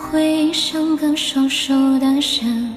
[0.00, 2.74] 回忆像个瘦瘦的人，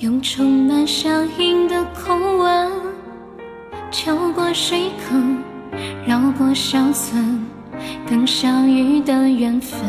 [0.00, 2.70] 用充满乡音的口吻，
[3.90, 5.38] 跳过水坑，
[6.04, 7.46] 绕过小村，
[8.10, 9.80] 等相遇的缘分。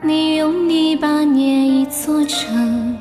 [0.00, 2.96] 你用泥巴捏一座城，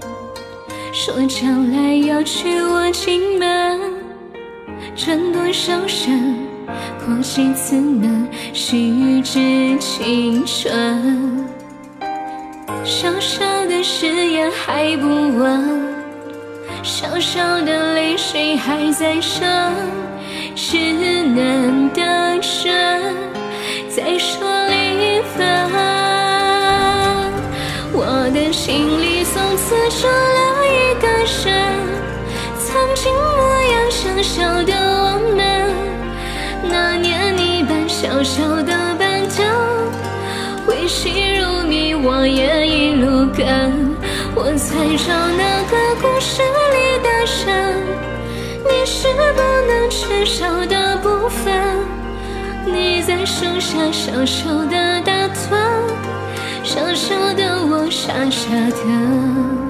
[0.91, 3.79] 说将来要娶我进门，
[4.95, 6.46] 转多少身。
[6.67, 11.45] 过几次能虚掷青春？
[12.83, 15.81] 小小的誓言还不稳，
[16.83, 19.45] 小小的泪水还在剩，
[20.55, 22.69] 只能等着
[23.89, 25.45] 再说离分。
[27.93, 31.07] 我的心里从此住了一个
[31.43, 31.47] 人，
[32.57, 33.39] 曾经模
[33.73, 34.71] 样小小的
[37.99, 39.43] 小小的板凳，
[40.67, 43.95] 挥细如迷，我也一路跟。
[44.35, 47.09] 我在找那个故事里的
[47.43, 47.73] 人，
[48.69, 51.51] 你是不能缺少的部分。
[52.67, 55.57] 你在树下小小的打盹，
[56.63, 59.66] 小小的我傻傻的。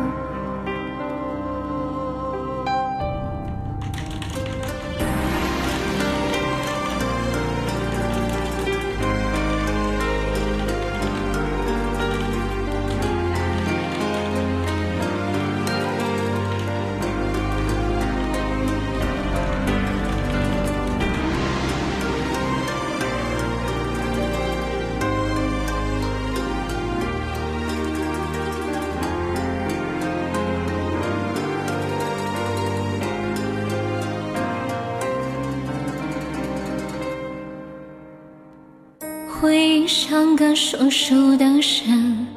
[39.39, 42.27] 回忆像个说书的人，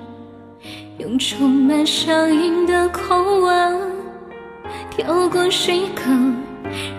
[0.99, 3.81] 用充满乡音的口吻，
[4.91, 6.03] 跳过水沟，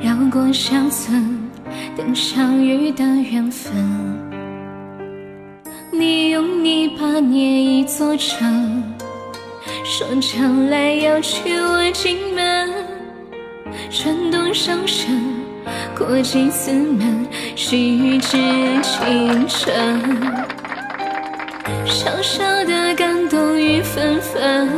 [0.02, 1.40] 绕过乡村，
[1.96, 3.72] 等相遇的缘分。
[5.92, 8.84] 你用泥巴捏一座城，
[9.84, 12.74] 说将来要娶我进门，
[13.92, 15.41] 转多少身。
[15.98, 18.38] 过几次门，虚掷
[18.82, 20.02] 青春。
[21.86, 24.70] 小小的感动雨纷纷，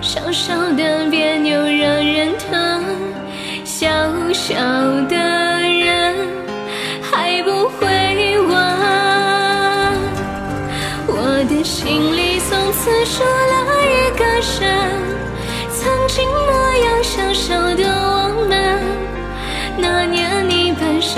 [0.00, 2.82] 小小的别扭让人疼。
[3.64, 3.86] 小
[4.32, 4.54] 小
[5.08, 5.16] 的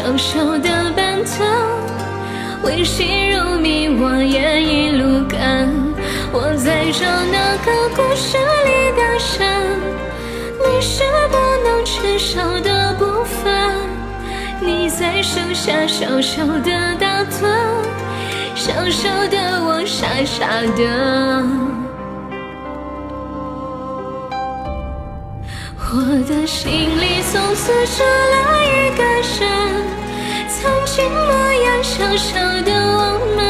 [0.09, 1.47] 小小的板凳，
[2.63, 5.39] 温细如迷，我也一路跟。
[6.33, 9.47] 我在找那个故事里的神，
[10.65, 13.53] 你是不能缺少的部分。
[14.63, 17.47] 你在树下小小的打盹，
[18.55, 21.45] 小小的我傻傻的。
[25.91, 28.58] 我的心里从此住了
[31.89, 33.41] 小小的我们，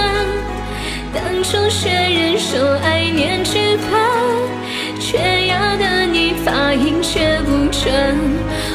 [1.13, 5.19] 当初学人说爱念剧本，缺
[5.49, 7.91] 牙的你发音却不准，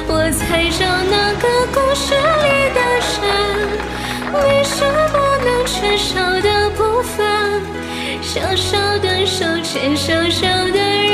[0.05, 3.23] 我才找那个故事里的人，
[4.33, 7.25] 你是不能缺少的部分，
[8.21, 11.13] 小小的手牵小小的人。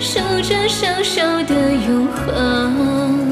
[0.00, 1.54] 守着小小的
[1.86, 3.27] 永恒。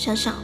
[0.00, 0.34] 想想